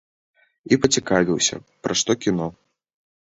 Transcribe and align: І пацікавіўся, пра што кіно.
І 0.71 0.77
пацікавіўся, 0.85 1.55
пра 1.87 1.93
што 1.99 2.11
кіно. 2.23 2.47